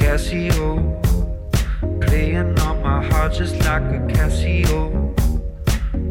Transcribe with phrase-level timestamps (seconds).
[0.00, 1.00] Casio,
[2.00, 5.14] playing on my heart just like a Casio,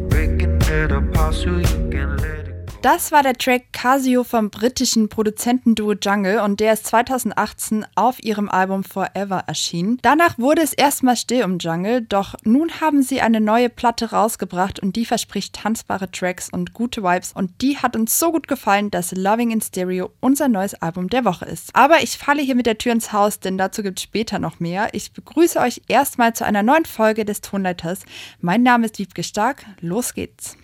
[0.08, 2.53] breaking it apart so you can let
[2.84, 8.50] Das war der Track Casio vom britischen Produzentenduo Jungle und der ist 2018 auf ihrem
[8.50, 9.98] Album Forever erschienen.
[10.02, 14.80] Danach wurde es erstmal still um Jungle, doch nun haben sie eine neue Platte rausgebracht
[14.80, 18.90] und die verspricht tanzbare Tracks und gute Vibes und die hat uns so gut gefallen,
[18.90, 21.70] dass Loving in Stereo unser neues Album der Woche ist.
[21.72, 24.60] Aber ich falle hier mit der Tür ins Haus, denn dazu gibt es später noch
[24.60, 24.90] mehr.
[24.92, 28.00] Ich begrüße euch erstmal zu einer neuen Folge des Tonleiters.
[28.42, 30.58] Mein Name ist Wiebke Stark, los geht's.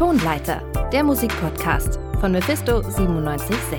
[0.00, 0.62] Tonleiter,
[0.94, 3.78] der Musikpodcast von Mephisto 976.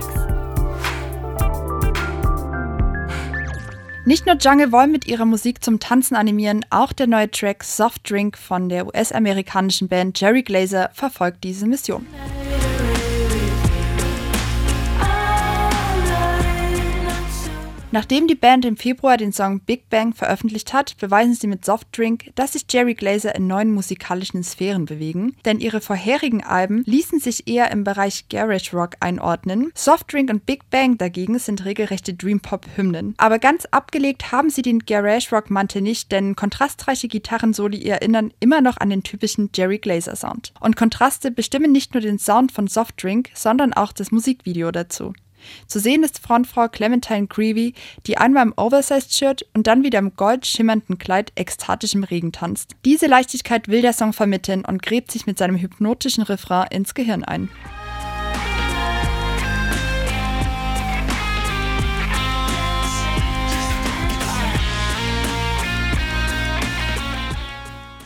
[4.05, 8.07] Nicht nur Jungle wollen mit ihrer Musik zum Tanzen animieren, auch der neue Track Soft
[8.07, 12.05] Drink von der US-amerikanischen Band Jerry Glazer verfolgt diese Mission.
[17.93, 21.87] Nachdem die Band im Februar den Song Big Bang veröffentlicht hat, beweisen sie mit Soft
[21.91, 27.19] Drink, dass sich Jerry Glazer in neuen musikalischen Sphären bewegen, denn ihre vorherigen Alben ließen
[27.19, 29.71] sich eher im Bereich Garage Rock einordnen.
[29.75, 33.13] Soft Drink und Big Bang dagegen sind regelrechte Dream Pop Hymnen.
[33.17, 38.61] Aber ganz abgelegt haben sie den Garage Rock Mantel nicht, denn kontrastreiche Gitarrensoli erinnern immer
[38.61, 40.53] noch an den typischen Jerry Glazer Sound.
[40.61, 45.11] Und Kontraste bestimmen nicht nur den Sound von Soft Drink, sondern auch das Musikvideo dazu.
[45.67, 47.73] Zu sehen ist Frontfrau Clementine Creevy,
[48.07, 52.75] die einmal im Oversized-Shirt und dann wieder im gold schimmernden Kleid ekstatisch im Regen tanzt.
[52.85, 57.23] Diese Leichtigkeit will der Song vermitteln und gräbt sich mit seinem hypnotischen Refrain ins Gehirn
[57.23, 57.49] ein.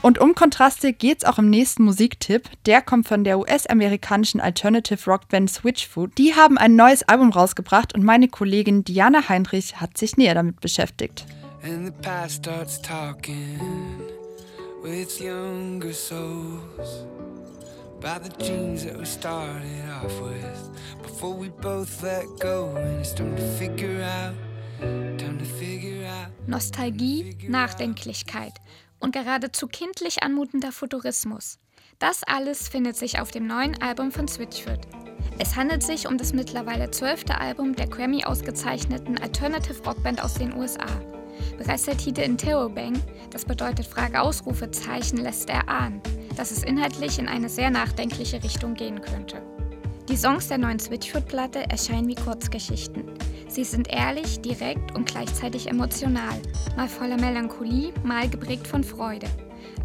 [0.06, 2.48] Und um Kontraste geht's auch im nächsten Musiktipp.
[2.68, 6.16] Der kommt von der US-amerikanischen Alternative Rock Band Switchfoot.
[6.20, 10.62] Die haben ein neues Album rausgebracht und meine Kollegin Diana Heinrich hat sich näher damit
[10.62, 11.26] beschäftigt.
[11.64, 13.60] And the past starts talking
[14.84, 17.08] with younger souls
[17.98, 23.16] about the dreams that we started off with before we both let go and it's
[23.16, 24.36] time to figure out
[26.48, 28.54] Nostalgie, Nachdenklichkeit
[29.06, 31.60] und geradezu kindlich anmutender Futurismus.
[32.00, 34.80] Das alles findet sich auf dem neuen Album von Switchfoot.
[35.38, 40.56] Es handelt sich um das mittlerweile zwölfte Album der Grammy ausgezeichneten Alternative Rockband aus den
[40.56, 40.88] USA.
[41.58, 43.00] Bereits der Titel Interrobang,
[43.30, 46.02] das bedeutet Frage-Ausrufezeichen, lässt erahnen,
[46.36, 49.42] dass es inhaltlich in eine sehr nachdenkliche Richtung gehen könnte.
[50.10, 53.06] Die Songs der neuen Switchfoot-Platte erscheinen wie Kurzgeschichten.
[53.56, 56.42] Sie sind ehrlich, direkt und gleichzeitig emotional,
[56.76, 59.28] mal voller Melancholie, mal geprägt von Freude.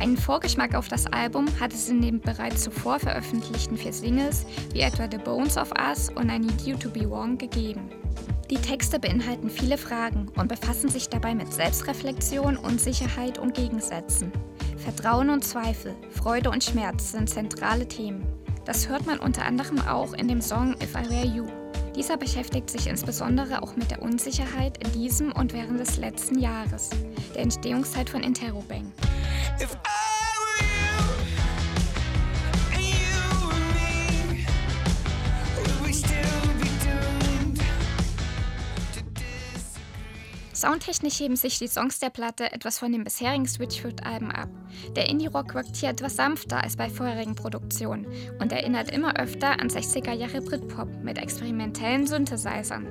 [0.00, 4.80] Einen Vorgeschmack auf das Album hat es in den bereits zuvor veröffentlichten vier Singles, wie
[4.80, 7.88] etwa The Bones of Us und I Need You to Be Warm, gegeben.
[8.50, 14.32] Die Texte beinhalten viele Fragen und befassen sich dabei mit Selbstreflexion, Unsicherheit und Gegensätzen.
[14.78, 18.26] Vertrauen und Zweifel, Freude und Schmerz sind zentrale Themen.
[18.64, 21.59] Das hört man unter anderem auch in dem Song If I Were You.
[22.00, 26.88] Dieser beschäftigt sich insbesondere auch mit der Unsicherheit in diesem und während des letzten Jahres,
[27.34, 28.90] der Entstehungszeit von Interrobang.
[40.54, 44.48] Soundtechnisch heben sich die Songs der Platte etwas von den bisherigen Switchfoot-Alben ab.
[44.96, 48.06] Der Indie-Rock wirkt hier etwas sanfter als bei vorherigen Produktionen
[48.40, 52.86] und erinnert immer öfter an 60er Jahre Britpop mit experimentellen Synthesizern.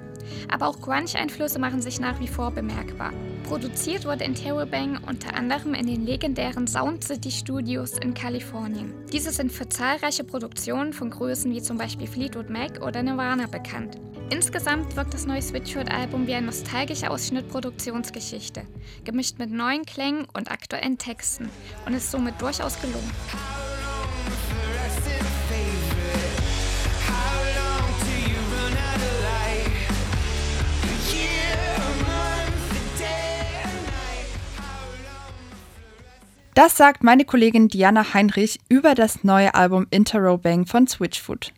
[0.52, 3.12] Aber auch Grunge-Einflüsse machen sich nach wie vor bemerkbar.
[3.44, 8.94] Produziert wurde Interrobang unter anderem in den legendären Sound City Studios in Kalifornien.
[9.12, 13.98] Diese sind für zahlreiche Produktionen von Größen wie zum Beispiel Fleetwood Mac oder Nirvana bekannt.
[14.32, 18.62] Insgesamt wirkt das neue Switchfoot-Album wie ein nostalgischer Ausschnitt Produktionsgeschichte,
[19.04, 21.50] gemischt mit neuen Klängen und aktuellen Texten
[21.88, 23.12] und ist somit durchaus gelungen.
[36.54, 41.54] Das sagt meine Kollegin Diana Heinrich über das neue Album Interrobang von Switchfoot.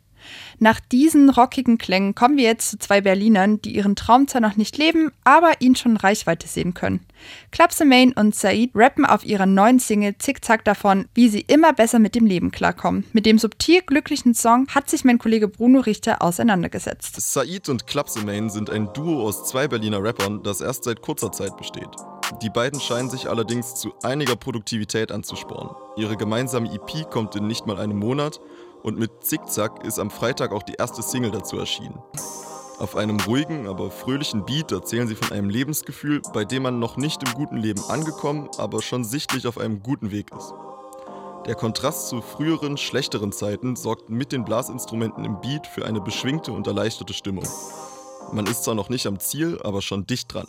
[0.60, 4.56] Nach diesen rockigen Klängen kommen wir jetzt zu zwei Berlinern, die ihren Traum zwar noch
[4.56, 7.06] nicht leben, aber ihn schon Reichweite sehen können.
[7.52, 12.00] Klapse Main und Said rappen auf ihrer neuen Single Zickzack davon, wie sie immer besser
[12.00, 13.06] mit dem Leben klarkommen.
[13.14, 17.20] Mit dem subtil glücklichen Song hat sich mein Kollege Bruno Richter auseinandergesetzt.
[17.22, 21.32] Said und Klapse Main sind ein Duo aus zwei Berliner Rappern, das erst seit kurzer
[21.32, 21.90] Zeit besteht.
[22.42, 25.76] Die beiden scheinen sich allerdings zu einiger Produktivität anzuspornen.
[25.98, 28.40] Ihre gemeinsame EP kommt in nicht mal einem Monat
[28.84, 32.00] und mit Zickzack ist am Freitag auch die erste Single dazu erschienen.
[32.80, 36.98] Auf einem ruhigen, aber fröhlichen Beat erzählen sie von einem Lebensgefühl, bei dem man noch
[36.98, 40.54] nicht im guten Leben angekommen, aber schon sichtlich auf einem guten Weg ist.
[41.46, 46.52] Der Kontrast zu früheren, schlechteren Zeiten sorgt mit den Blasinstrumenten im Beat für eine beschwingte
[46.52, 47.48] und erleichterte Stimmung.
[48.32, 50.48] Man ist zwar noch nicht am Ziel, aber schon dicht dran.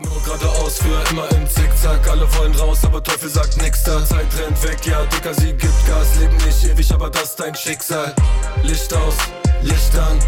[0.00, 2.08] Nur geradeaus für immer im Zickzack.
[2.08, 4.04] Alle wollen raus, aber Teufel sagt nix da.
[4.04, 6.18] Zeit rennt weg, ja, Dicker, sie gibt Gas.
[6.20, 8.14] Leben nicht ewig, aber das dein Schicksal.
[8.62, 9.14] Licht aus,
[9.62, 10.18] Licht an.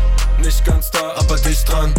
[0.43, 1.95] Nicht ganz da, aber dicht dran.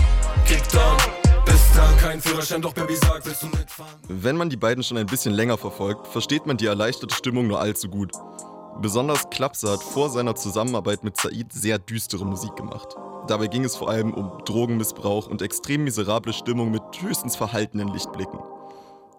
[0.45, 0.97] Kickdown.
[1.45, 3.93] Bis dann, kein Führerschein, doch Baby sagt, willst du mitfahren?
[4.07, 7.59] Wenn man die beiden schon ein bisschen länger verfolgt, versteht man die erleichterte Stimmung nur
[7.59, 8.11] allzu gut.
[8.81, 12.95] Besonders Klapse hat vor seiner Zusammenarbeit mit Said sehr düstere Musik gemacht.
[13.27, 18.39] Dabei ging es vor allem um Drogenmissbrauch und extrem miserable Stimmung mit höchstens verhaltenen Lichtblicken.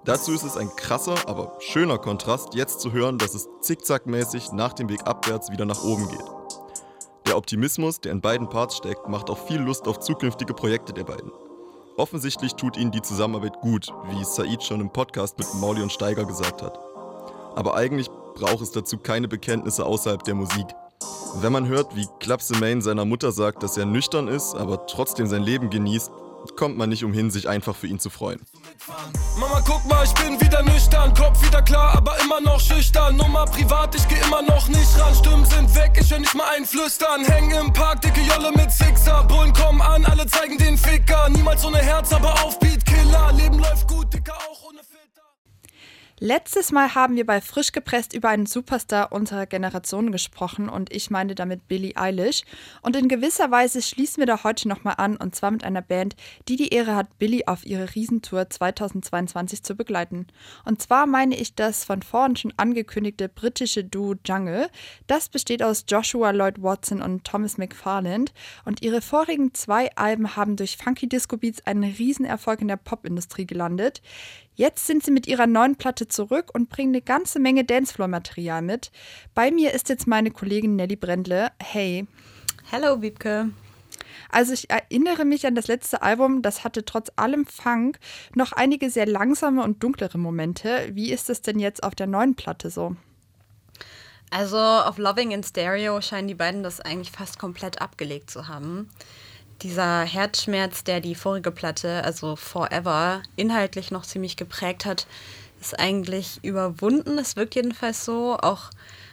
[0.04, 4.72] Dazu ist es ein krasser, aber schöner Kontrast, jetzt zu hören, dass es zickzackmäßig nach
[4.72, 6.24] dem Weg abwärts wieder nach oben geht.
[7.26, 11.04] Der Optimismus, der in beiden Parts steckt, macht auch viel Lust auf zukünftige Projekte der
[11.04, 11.30] beiden.
[11.96, 16.24] Offensichtlich tut ihnen die Zusammenarbeit gut, wie Said schon im Podcast mit Mauli und Steiger
[16.24, 16.78] gesagt hat.
[17.54, 20.66] Aber eigentlich braucht es dazu keine Bekenntnisse außerhalb der Musik.
[21.34, 25.26] Wenn man hört, wie Klapse Main seiner Mutter sagt, dass er nüchtern ist, aber trotzdem
[25.26, 26.10] sein Leben genießt,
[26.56, 28.40] kommt man nicht umhin, sich einfach für ihn zu freuen.
[29.38, 33.16] Mama, guck mal, ich bin wieder nüchtern, Kopf wieder klar, aber immer noch schüchtern.
[33.16, 35.14] Nummer privat, ich geh immer noch nicht ran.
[35.14, 37.24] Stimmen sind weg, ich höre nicht mal ein Flüstern.
[37.24, 39.24] Häng im Park, dicke Jolle mit Sixer.
[39.24, 41.28] Bullen kommen an, alle zeigen den Ficker.
[41.30, 43.32] Niemals ohne Herz, aber auf Beat Killer.
[43.32, 44.81] Leben läuft gut, Dicker auch ohne.
[46.24, 51.10] Letztes Mal haben wir bei Frisch gepresst über einen Superstar unserer Generation gesprochen und ich
[51.10, 52.42] meine damit Billie Eilish.
[52.80, 56.14] Und in gewisser Weise schließen wir da heute nochmal an und zwar mit einer Band,
[56.46, 60.28] die die Ehre hat, Billie auf ihre Riesentour 2022 zu begleiten.
[60.64, 64.68] Und zwar meine ich das von vorn schon angekündigte britische Duo Jungle.
[65.08, 68.32] Das besteht aus Joshua Lloyd Watson und Thomas McFarland
[68.64, 73.44] und ihre vorigen zwei Alben haben durch Funky Disco Beats einen Riesenerfolg in der Popindustrie
[73.44, 74.02] gelandet.
[74.54, 78.90] Jetzt sind sie mit ihrer neuen Platte zurück und bringen eine ganze Menge Dancefloor-Material mit.
[79.34, 81.50] Bei mir ist jetzt meine Kollegin Nelly Brendle.
[81.58, 82.06] Hey.
[82.70, 83.50] Hello, Wiebke.
[84.30, 87.98] Also ich erinnere mich an das letzte Album, das hatte trotz allem Funk
[88.34, 90.88] noch einige sehr langsame und dunklere Momente.
[90.92, 92.96] Wie ist es denn jetzt auf der neuen Platte so?
[94.30, 98.88] Also auf Loving in Stereo scheinen die beiden das eigentlich fast komplett abgelegt zu haben
[99.62, 105.06] dieser Herzschmerz, der die vorige Platte, also Forever, inhaltlich noch ziemlich geprägt hat,
[105.60, 107.18] ist eigentlich überwunden.
[107.18, 108.36] Es wirkt jedenfalls so.
[108.36, 108.70] Auch,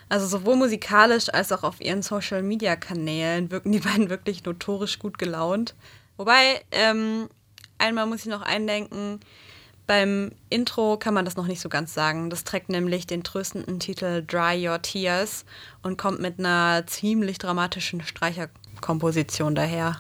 [0.10, 5.00] also sowohl musikalisch als auch auf ihren Social Media Kanälen wirken die beiden wirklich notorisch
[5.00, 5.76] gut gelaunt.
[6.18, 7.30] Wobei, ähm,
[7.78, 9.20] einmal muss ich noch eindenken,
[9.88, 12.30] beim Intro kann man das noch nicht so ganz sagen.
[12.30, 15.46] Das trägt nämlich den tröstenden Titel Dry Your Tears
[15.82, 20.00] und kommt mit einer ziemlich dramatischen Streicherkomposition daher.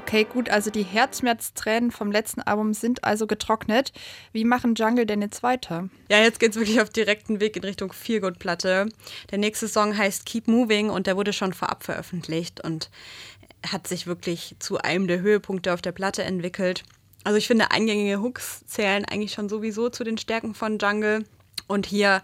[0.00, 3.92] Okay, gut, also die Herzschmerztränen vom letzten Album sind also getrocknet.
[4.32, 5.90] Wie machen Jungle denn jetzt weiter?
[6.10, 8.88] Ja, jetzt geht's wirklich auf direkten Weg in Richtung Feelgood-Platte.
[9.30, 12.88] Der nächste Song heißt Keep Moving und der wurde schon vorab veröffentlicht und
[13.70, 16.82] hat sich wirklich zu einem der Höhepunkte auf der Platte entwickelt.
[17.24, 21.26] Also ich finde, eingängige Hooks zählen eigentlich schon sowieso zu den Stärken von Jungle.
[21.66, 22.22] Und hier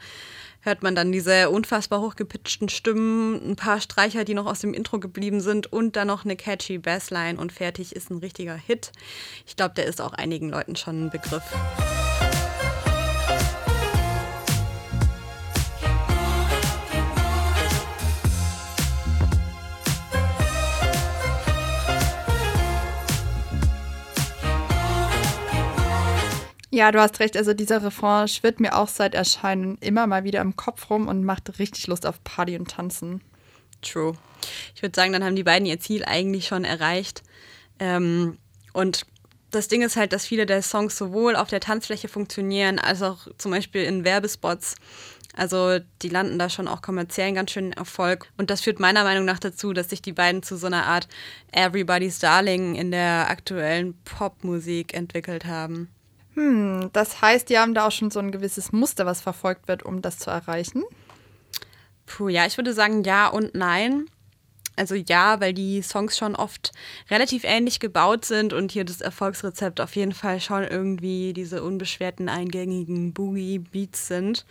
[0.67, 4.99] hört man dann diese unfassbar hochgepitchten Stimmen, ein paar Streicher, die noch aus dem Intro
[4.99, 8.93] geblieben sind und dann noch eine catchy Bassline und fertig ist ein richtiger Hit.
[9.47, 11.45] Ich glaube, der ist auch einigen Leuten schon ein Begriff.
[26.77, 27.39] Ja, du hast recht.
[27.39, 31.25] Also dieser Refrain schwirrt mir auch seit Erscheinen immer mal wieder im Kopf rum und
[31.25, 33.23] macht richtig Lust auf Party und Tanzen.
[33.81, 34.13] True.
[34.75, 37.23] Ich würde sagen, dann haben die beiden ihr Ziel eigentlich schon erreicht.
[37.79, 38.37] Ähm,
[38.75, 39.07] und
[39.53, 43.27] das Ding ist halt, dass viele der Songs sowohl auf der Tanzfläche funktionieren, als auch
[43.39, 44.75] zum Beispiel in Werbespots.
[45.35, 48.31] Also die landen da schon auch kommerziell einen ganz schönen Erfolg.
[48.37, 51.09] Und das führt meiner Meinung nach dazu, dass sich die beiden zu so einer Art
[51.53, 55.89] Everybody's Darling in der aktuellen Popmusik entwickelt haben.
[56.37, 59.83] Hm, das heißt, die haben da auch schon so ein gewisses Muster, was verfolgt wird,
[59.83, 60.85] um das zu erreichen?
[62.05, 64.07] Puh, ja, ich würde sagen ja und nein.
[64.77, 66.73] Also ja, weil die Songs schon oft
[67.11, 72.29] relativ ähnlich gebaut sind und hier das Erfolgsrezept auf jeden Fall schon irgendwie diese unbeschwerten
[72.29, 74.45] eingängigen Boogie-Beats sind.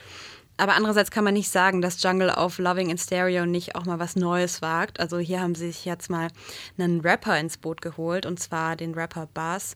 [0.58, 4.00] Aber andererseits kann man nicht sagen, dass Jungle auf Loving in Stereo nicht auch mal
[4.00, 5.00] was Neues wagt.
[5.02, 6.30] Also hier haben sie sich jetzt mal
[6.78, 9.76] einen Rapper ins Boot geholt, und zwar den Rapper Bass.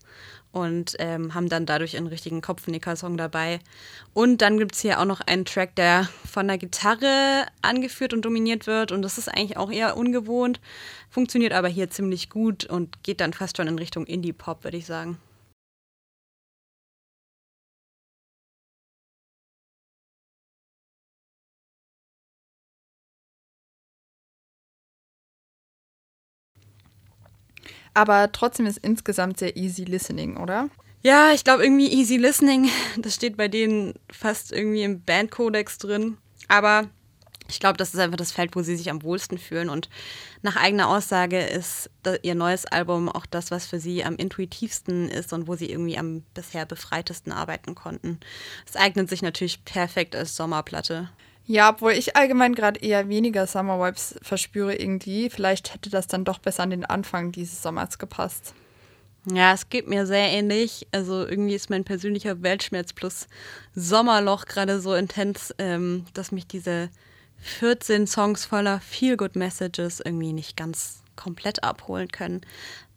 [0.51, 3.59] Und ähm, haben dann dadurch einen richtigen Kopfnicker-Song dabei.
[4.13, 8.23] Und dann gibt es hier auch noch einen Track, der von der Gitarre angeführt und
[8.23, 8.91] dominiert wird.
[8.91, 10.59] Und das ist eigentlich auch eher ungewohnt,
[11.09, 14.87] funktioniert aber hier ziemlich gut und geht dann fast schon in Richtung Indie-Pop, würde ich
[14.87, 15.19] sagen.
[27.93, 30.69] Aber trotzdem ist insgesamt sehr easy listening, oder?
[31.01, 36.17] Ja, ich glaube irgendwie easy listening, das steht bei denen fast irgendwie im Bandkodex drin.
[36.47, 36.89] Aber
[37.49, 39.69] ich glaube, das ist einfach das Feld, wo sie sich am wohlsten fühlen.
[39.69, 39.89] Und
[40.41, 41.89] nach eigener Aussage ist
[42.21, 45.97] ihr neues Album auch das, was für sie am intuitivsten ist und wo sie irgendwie
[45.97, 48.19] am bisher befreitesten arbeiten konnten.
[48.67, 51.09] Es eignet sich natürlich perfekt als Sommerplatte.
[51.51, 55.31] Ja, obwohl ich allgemein gerade eher weniger Summer Vibes verspüre irgendwie.
[55.31, 58.53] Vielleicht hätte das dann doch besser an den Anfang dieses Sommers gepasst.
[59.25, 60.85] Ja, es geht mir sehr ähnlich.
[60.91, 63.25] Also irgendwie ist mein persönlicher Weltschmerz plus
[63.73, 66.91] Sommerloch gerade so intens, ähm, dass mich diese
[67.39, 72.41] 14 Songs voller Feel-Good-Messages irgendwie nicht ganz komplett abholen können.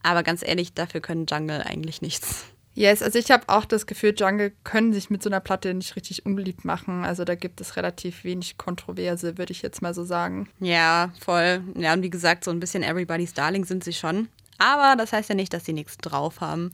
[0.02, 2.51] Aber ganz ehrlich, dafür können Jungle eigentlich nichts.
[2.74, 5.94] Yes, also ich habe auch das Gefühl, Jungle können sich mit so einer Platte nicht
[5.94, 7.04] richtig unbeliebt machen.
[7.04, 10.48] Also da gibt es relativ wenig Kontroverse, würde ich jetzt mal so sagen.
[10.58, 11.62] Ja, voll.
[11.76, 14.28] Ja, und wie gesagt, so ein bisschen Everybody's Darling sind sie schon.
[14.58, 16.72] Aber das heißt ja nicht, dass sie nichts drauf haben.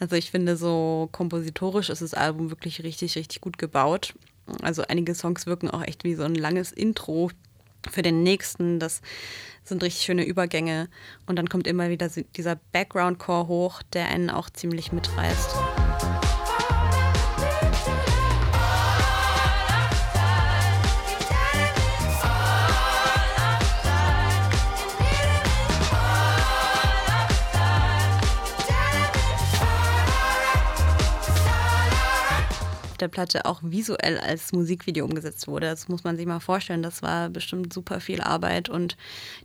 [0.00, 4.14] Also ich finde, so kompositorisch ist das Album wirklich richtig, richtig gut gebaut.
[4.62, 7.30] Also einige Songs wirken auch echt wie so ein langes Intro
[7.90, 8.78] für den nächsten.
[8.78, 9.00] Das
[9.64, 10.88] sind richtig schöne Übergänge.
[11.26, 15.85] Und dann kommt immer wieder dieser Background-Core hoch, der einen auch ziemlich mitreißt.
[32.96, 35.66] Der Platte auch visuell als Musikvideo umgesetzt wurde.
[35.66, 36.82] Das muss man sich mal vorstellen.
[36.82, 38.96] Das war bestimmt super viel Arbeit und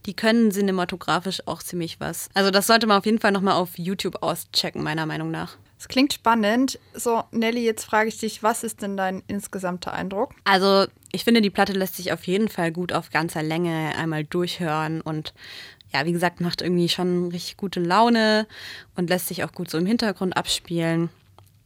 [0.06, 2.30] die können cinematografisch auch ziemlich was.
[2.34, 5.58] Also das sollte man auf jeden Fall nochmal auf YouTube auschecken, meiner Meinung nach.
[5.82, 6.78] Es klingt spannend.
[6.94, 10.36] So, Nelly, jetzt frage ich dich, was ist denn dein insgesamter Eindruck?
[10.44, 14.24] Also, ich finde, die Platte lässt sich auf jeden Fall gut auf ganzer Länge einmal
[14.24, 15.34] durchhören und
[15.92, 18.48] ja, wie gesagt, macht irgendwie schon richtig gute Laune
[18.96, 21.10] und lässt sich auch gut so im Hintergrund abspielen.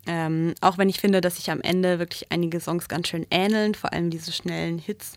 [0.07, 3.75] Ähm, auch wenn ich finde, dass sich am Ende wirklich einige Songs ganz schön ähneln,
[3.75, 5.13] vor allem diese schnellen Hits.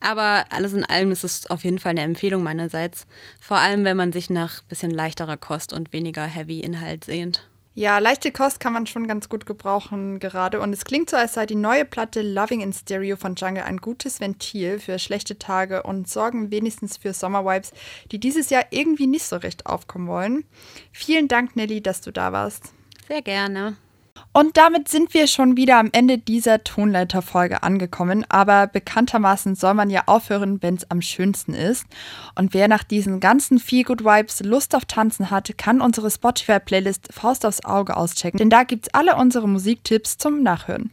[0.00, 3.06] Aber alles in allem ist es auf jeden Fall eine Empfehlung meinerseits.
[3.40, 7.48] Vor allem, wenn man sich nach bisschen leichterer Kost und weniger Heavy Inhalt sehnt.
[7.74, 10.60] Ja, leichte Kost kann man schon ganz gut gebrauchen gerade.
[10.60, 13.78] Und es klingt so, als sei die neue Platte Loving in Stereo von Jungle ein
[13.78, 17.72] gutes Ventil für schlechte Tage und sorgen wenigstens für Sommervibes,
[18.10, 20.44] die dieses Jahr irgendwie nicht so recht aufkommen wollen.
[20.92, 22.74] Vielen Dank, Nelly, dass du da warst.
[23.08, 23.76] Sehr gerne.
[24.32, 28.24] Und damit sind wir schon wieder am Ende dieser Tonleiterfolge angekommen.
[28.28, 31.86] Aber bekanntermaßen soll man ja aufhören, wenn es am schönsten ist.
[32.34, 37.08] Und wer nach diesen ganzen Feel Good Vibes Lust auf Tanzen hat, kann unsere Spotify-Playlist
[37.12, 38.38] Faust aufs Auge auschecken.
[38.38, 40.90] Denn da gibt's alle unsere Musiktipps zum Nachhören.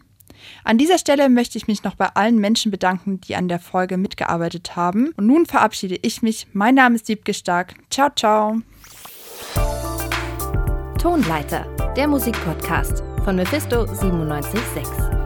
[0.63, 3.97] An dieser Stelle möchte ich mich noch bei allen Menschen bedanken, die an der Folge
[3.97, 5.11] mitgearbeitet haben.
[5.17, 6.47] Und nun verabschiede ich mich.
[6.53, 7.75] Mein Name ist Wiebke Stark.
[7.89, 8.61] Ciao, ciao.
[10.97, 13.85] Tonleiter, der Musikpodcast von Mephisto
[14.25, 15.18] 976.